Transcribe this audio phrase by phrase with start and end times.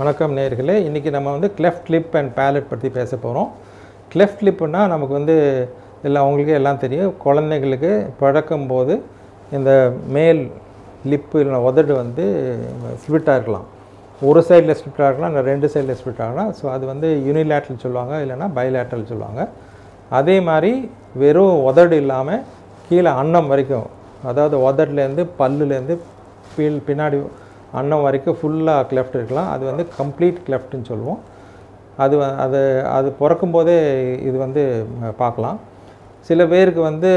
[0.00, 0.74] வணக்கம் நேர்களே.
[0.88, 3.48] இன்றைக்கி நம்ம வந்து கிளெஃப்ட் லிப் அண்ட் பேலட் பற்றி பேச போகிறோம்
[4.12, 5.34] கிளெஃப்ட் லிப்புனா நமக்கு வந்து
[6.06, 7.10] எல்லாம் அவங்களுக்கே எல்லாம் தெரியும்.
[7.24, 8.94] குழந்தைங்களுக்கு பழக்கும் போது
[9.56, 9.72] இந்த
[10.16, 10.40] மேல்
[11.12, 12.24] லிப்பு இல்லை உதடு வந்து
[13.02, 13.66] ஸ்பிட்டாக இருக்கலாம்.
[14.30, 18.48] ஒரு சைடில் ஸ்பிட்டாக இருக்கலாம் இல்லை ரெண்டு சைடில் ஸ்பிட் ஆகலாம் ஸோ அது வந்து யூனிலேட்ரல் சொல்லுவாங்க இல்லைன்னா
[18.60, 19.44] பைலேட்ரல் சொல்லுவாங்க.
[20.20, 20.72] அதே மாதிரி
[21.24, 22.42] வெறும் உதடு இல்லாமல்
[22.88, 23.88] கீழே அன்னம் வரைக்கும்
[24.32, 25.96] அதாவது உதடுலேருந்து பல்லுலேருந்து
[26.56, 27.20] பீல் பின்னாடி
[27.80, 29.48] அன்னம் வரைக்கும் ஃபுல்லாக கிளெஃப்ட் இருக்கலாம்.
[29.54, 31.20] அது வந்து கம்ப்ளீட் கிளெஃப்ட்னு சொல்லுவோம்.
[32.02, 32.60] அது அது
[32.96, 33.76] அது பிறக்கும் போதே
[34.28, 34.62] இது வந்து
[35.22, 35.58] பார்க்கலாம்.
[36.28, 37.10] சில பேருக்கு வந்து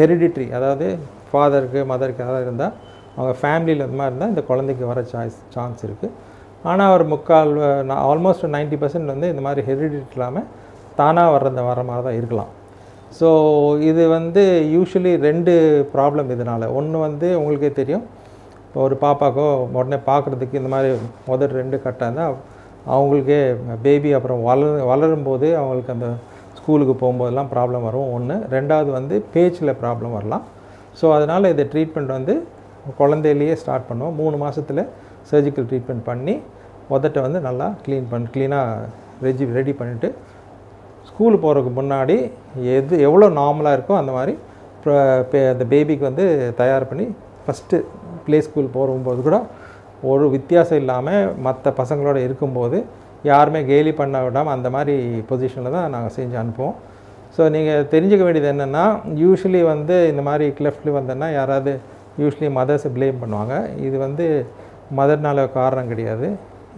[0.00, 0.86] ஹெரிடிட்ரி அதாவது
[1.30, 2.74] ஃபாதருக்கு மதருக்கு அதாவது இருந்தால்
[3.16, 6.14] அவங்க ஃபேமிலியில் இந்த மாதிரி இருந்தால் இந்த குழந்தைக்கு வர சாய்ஸ் சான்ஸ் இருக்குது
[6.68, 7.52] ஆனால் ஒரு முக்கால்
[8.10, 10.46] ஆல்மோஸ்ட் 90% பர்சன்ட் வந்து இந்த மாதிரி ஹெரிடிட்ரி இல்லாமல்
[11.00, 12.50] தானாக வர்றத வர மாதிரி தான் இருக்கலாம்.
[13.18, 13.28] ஸோ
[13.90, 14.42] இது வந்து
[14.76, 15.52] யூஸ்வலி ரெண்டு
[15.94, 16.66] ப்ராப்ளம் இதனால்.
[16.78, 18.06] ஒன்று வந்து உங்களுக்கே தெரியும்.
[18.68, 19.44] இப்போ ஒரு பாப்பாக்கோ
[19.78, 20.88] உடனே பார்க்குறதுக்கு இந்த மாதிரி
[21.30, 22.34] முதல் ரெண்டு கட்டாக இருந்தால்
[22.94, 23.38] அவங்களுக்கே
[23.84, 26.08] பேபி அப்புறம் வளர் வளரும்போது அவங்களுக்கு அந்த
[26.58, 28.08] ஸ்கூலுக்கு போகும்போதெல்லாம் ப்ராப்ளம் வரும்.
[28.16, 30.44] ஒன்று ரெண்டாவது வந்து பேச்சில் ப்ராப்ளம் வரலாம்.
[31.00, 32.34] ஸோ அதனால் இந்த ட்ரீட்மெண்ட் வந்து
[33.00, 34.16] குழந்தையிலேயே ஸ்டார்ட் பண்ணுவோம்.
[34.20, 34.82] மூணு மாதத்தில்
[35.30, 36.34] சர்ஜிக்கல் ட்ரீட்மெண்ட் பண்ணி
[36.96, 38.86] உதட்டை வந்து நல்லா க்ளீன் பண்ணி க்ளீனாக
[39.26, 40.08] ரெஜி ரெடி பண்ணிவிட்டு
[41.08, 42.16] ஸ்கூல் போகிறதுக்கு முன்னாடி
[42.76, 44.34] எது எவ்வளோ நார்மலாக இருக்கோ அந்த மாதிரி
[45.52, 46.24] அந்த பேபிக்கு வந்து
[46.60, 47.06] தயார் பண்ணி
[47.44, 47.76] ஃபஸ்ட்டு
[48.28, 49.38] ப்ளே ஸ்கூல் போகும்போது கூட
[50.12, 52.78] ஒரு வித்தியாசம் இல்லாமல் மற்ற பசங்களோட இருக்கும்போது
[53.30, 54.94] யாருமே கேலி பண்ண விடாமல் அந்த மாதிரி
[55.28, 56.76] பொசிஷனில் தான் நாங்கள் செஞ்சு அனுப்புவோம்.
[57.36, 58.84] ஸோ நீங்கள் தெரிஞ்சுக்க வேண்டியது என்னென்னா
[59.22, 61.72] யூஸ்வலி வந்து இந்த மாதிரி கிளெஃப்ட்லி வந்தோன்னா யாராவது
[62.22, 63.54] யூஸ்வலி மதர்ஸை ப்ளேம் பண்ணுவாங்க.
[63.86, 64.26] இது வந்து
[64.98, 66.28] மதர்னால காரணம் கிடையாது.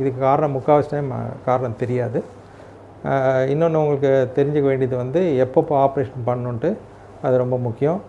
[0.00, 1.10] இதுக்கு காரணம் முக்கால்வாசி டைம்
[1.48, 2.20] காரணம் தெரியாது.
[3.52, 6.70] இன்னொன்று உங்களுக்கு தெரிஞ்சுக்க வேண்டியது வந்து எப்பப்போ ஆப்ரேஷன் பண்ணணுன்ட்டு
[7.26, 8.00] அது ரொம்ப முக்கியம்.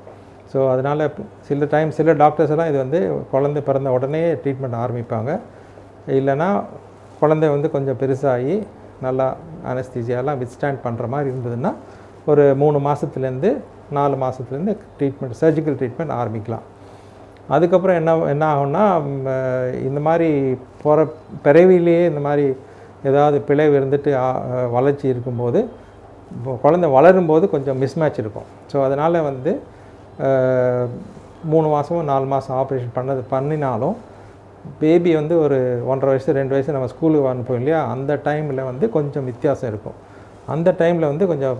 [0.51, 1.03] ஸோ அதனால்
[1.47, 2.99] சில டைம் சில டாக்டர்ஸ் எல்லாம் இது வந்து
[3.33, 5.31] குழந்தை பிறந்த உடனே ட்ரீட்மெண்ட் ஆரம்பிப்பாங்க.
[6.19, 6.49] இல்லைன்னா
[7.21, 8.55] குழந்தை வந்து கொஞ்சம் பெருசாகி
[9.05, 9.27] நல்லா
[9.71, 11.71] அனஸ்தீசியாலாம் வித்ஸ்டாண்ட் பண்ணுற மாதிரி இருந்ததுன்னா
[12.31, 13.51] ஒரு மூணு மாதத்துலேருந்து
[13.97, 16.65] நாலு மாதத்துலேருந்து ட்ரீட்மெண்ட் சர்ஜிக்கல் ட்ரீட்மெண்ட் ஆரம்பிக்கலாம்.
[17.55, 18.83] அதுக்கப்புறம் என்ன என்ன ஆகும்னா
[19.87, 20.27] இந்த மாதிரி
[20.83, 21.05] பிற
[21.45, 22.45] பிறவிலேயே இந்த மாதிரி
[23.09, 24.11] ஏதாவது பிழைவு இருந்துட்டு
[24.77, 25.59] வளர்ச்சி இருக்கும்போது
[26.65, 28.47] குழந்தை வளரும்போது கொஞ்சம் மிஸ்மேட்ச் இருக்கும்.
[28.71, 29.51] ஸோ அதனால் வந்து
[31.51, 33.95] மூணு மாதமோ நாலு மாதம் ஆப்ரேஷன் பண்ணது பண்ணினாலும்
[34.81, 35.57] பேபி வந்து ஒரு
[35.91, 37.79] ஒன்றரை வயசு ரெண்டு வயசு நம்ம ஸ்கூலுக்கு அனுப்போம் இல்லையா?
[37.93, 39.97] அந்த டைமில் வந்து கொஞ்சம் வித்தியாசம் இருக்கும்.
[40.53, 41.57] அந்த டைமில் வந்து கொஞ்சம்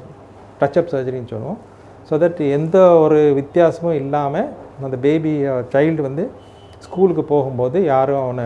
[0.61, 1.59] டச்சப் சர்ஜரின்னு சொல்லுவோம்.
[2.07, 4.49] ஸோ தட் எந்த ஒரு வித்தியாசமும் இல்லாமல்
[4.87, 5.33] அந்த பேபி
[5.73, 6.23] சைல்டு வந்து
[6.85, 8.45] ஸ்கூலுக்கு போகும்போது யாரும் அவனை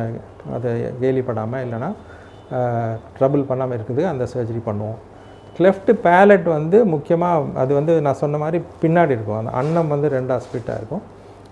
[0.55, 0.71] அதை
[1.01, 1.89] கேலிப்படாமல் இல்லைன்னா
[3.17, 4.99] ட்ரபிள் பண்ணாமல் இருக்குது அந்த சர்ஜரி பண்ணுவோம்.
[5.57, 9.39] கிளெஃப்ட் பேலட் வந்து முக்கியமாக அது வந்து நான் சொன்ன மாதிரி பின்னாடி இருக்கும்.
[9.41, 11.03] அந்த அன்னம் வந்து ரெண்டாக ஸ்பிட்டாக இருக்கும்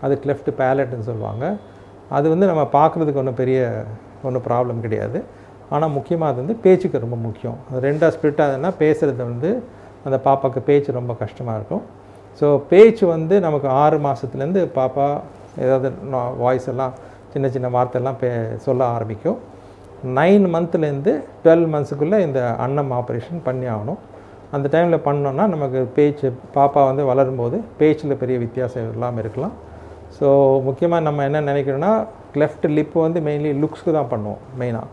[0.06, 1.46] அது கிளெஃப்ட் பேலட்னு சொல்லுவாங்க.
[2.18, 3.60] அது வந்து நம்ம பார்க்குறதுக்கு ஒன்றும் பெரிய
[4.28, 5.20] ஒன்றும் ப்ராப்ளம் கிடையாது.
[5.74, 7.58] ஆனால் முக்கியமாக அது வந்து பேச்சுக்கு ரொம்ப முக்கியம்.
[7.70, 9.52] அது ரெண்டாக ஸ்பிட் ஆகுதுன்னா பேசுகிறது வந்து
[10.08, 11.84] அந்த பாப்பாவுக்கு பேச்சு ரொம்ப கஷ்டமாக இருக்கும்.
[12.40, 15.08] ஸோ பேச்சு வந்து நமக்கு ஆறு மாதத்துலேருந்து பாப்பா
[15.64, 15.90] ஏதாவது
[16.44, 16.94] வாய்ஸ் எல்லாம்
[17.34, 18.30] சின்ன சின்ன வார்த்தையெல்லாம் பே
[18.68, 19.40] சொல்ல ஆரம்பிக்கும்.
[20.18, 21.12] நைன் மந்த்லேருந்து
[21.44, 24.00] டுவெல் மந்த்ஸுக்குள்ளே இந்த அன்னம் ஆப்ரேஷன் பண்ணி ஆகணும்.
[24.56, 29.56] அந்த டைமில் பண்ணோன்னா நமக்கு பேச்சு பாப்பா வந்து வளரும்போது பேச்சில் பெரிய வித்தியாசம் இல்லாமல் இருக்கலாம்.
[30.18, 30.28] ஸோ
[30.68, 31.92] முக்கியமாக நம்ம என்ன நினைக்கிறோன்னா
[32.36, 34.90] கிளெஃப்ட் லிப் வந்து மெயின்லி லுக்ஸ்க்கு தான் பண்ணுவோம் மெயினாக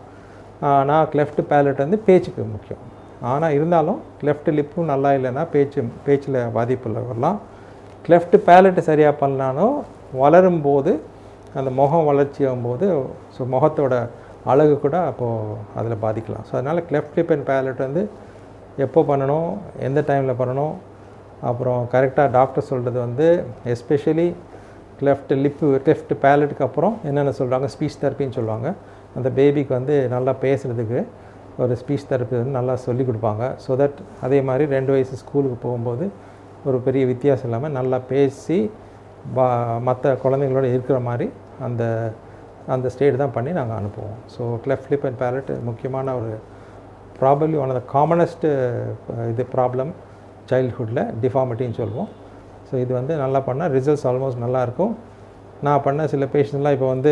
[0.79, 2.81] ஆனால் கிளெஃப்ட் பேலட் வந்து பேச்சுக்கு முக்கியம்.
[3.31, 7.37] ஆனால் இருந்தாலும் கிளெஃப்ட் லிப்பும் நல்லா இல்லைன்னா பேச்சு பேச்சில் பாதிப்பில் வரலாம்.
[8.05, 9.75] கிளெஃப்ட் பேலட்டு சரியாக பண்ணலாலும்
[10.21, 10.91] வளரும்போது
[11.59, 12.85] அந்த முகம் வளர்ச்சி ஆகும்போது
[13.35, 13.95] ஸோ முகத்தோட
[14.51, 16.45] அழகு கூட அப்போது அதில் பாதிக்கலாம்.
[16.49, 18.03] ஸோ அதனால் கிளெஃப்ட் லிப் அண்ட் பேலட் வந்து
[18.85, 19.49] எப்போ பண்ணணும்
[19.87, 20.75] எந்த டைமில் பண்ணணும்
[21.49, 23.27] அப்புறம் கரெக்டாக டாக்டர் சொல்கிறது வந்து
[23.73, 24.27] எஸ்பெஷலி
[24.99, 28.67] கிளெஃப்ட் லிப்பு கிளெஃப்ட் பேலட்டுக்கு அப்புறம் என்னென்ன சொல்கிறாங்க ஸ்பீச் தெரப்பின்னு சொல்லுவாங்க.
[29.17, 30.99] அந்த பேபிக்கு வந்து நல்லா பேசுகிறதுக்கு
[31.61, 33.45] ஒரு ஸ்பீச் தெரப்பி வந்து நல்லா சொல்லி கொடுப்பாங்க.
[33.63, 36.05] ஸோ தட் அதே மாதிரி ரெண்டு வயசு ஸ்கூலுக்கு போகும்போது
[36.69, 38.59] ஒரு பெரிய வித்தியாசம் இல்லாமல் நல்லா பேசி
[39.37, 39.45] பா
[39.87, 41.27] மற்ற குழந்தைங்களோட இருக்கிற மாதிரி
[41.67, 41.83] அந்த
[42.75, 44.17] அந்த ஸ்டேட் தான் பண்ணி நாங்கள் அனுப்புவோம்.
[44.33, 46.31] So cleft lip and palate முக்கியமான ஒரு
[47.19, 48.49] probably one of the commonest
[49.33, 49.91] இது ப்ராப்ளம்
[50.51, 52.09] சைல்ட்ஹுட்டில் டிஃபார்மிட்டின்னு சொல்லுவோம்
[52.69, 54.93] ஸோ இது வந்து நல்லா பண்ணால் ரிசல்ட்ஸ் ஆல்மோஸ்ட் நல்லாயிருக்கும்
[55.67, 57.11] நான் பண்ண சில பேஷண்ட்ஸ்லாம் இப்போ வந்து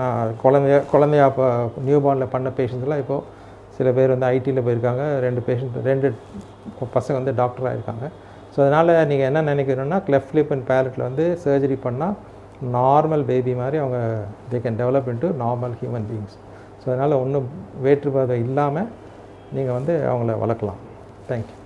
[0.00, 1.46] நான் குழந்தைய குழந்தையா இப்போ
[1.86, 3.40] நியூ பார்னில் பண்ண பேஷண்ட்ஸ்லாம் இப்போது
[3.76, 5.04] சில பேர் வந்து ஐடியில் போயிருக்காங்க.
[5.26, 6.08] ரெண்டு பேஷண்ட் ரெண்டு
[6.96, 8.04] பசங்க வந்து டாக்டராக இருக்காங்க
[8.54, 12.16] ஸோ அதனால் நீங்கள் என்ன நினைக்கிறோன்னா கிளெஃப்ட் லிப் அண்ட் பேலட்டில் வந்து சர்ஜரி பண்ணால்
[12.70, 13.98] நார்மல் பேபி மாதிரி அவங்க
[14.50, 16.36] they can develop into normal human beings
[16.82, 17.48] so அதனால் ஒன்றும்
[17.84, 18.88] வேற்றுப்பாதை இல்லாமல்
[19.52, 20.80] நீங்கள் வந்து அவங்கள வளர்க்கலாம்.
[21.28, 21.56] தேங்க்யூ